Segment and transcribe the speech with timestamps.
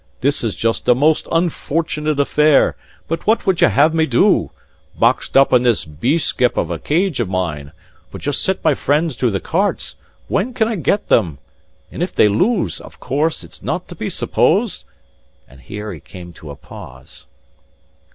[0.21, 2.75] This is just a most unfortunate affair;
[3.07, 4.49] but what would ye have me do
[4.97, 7.71] boxed up in this bee skep of a cage of mine
[8.11, 9.93] but just set my friends to the cartes,
[10.27, 11.37] when I can get them?
[11.91, 14.85] And if they lose, of course, it's not to be supposed"
[15.47, 17.27] And here he came to a pause.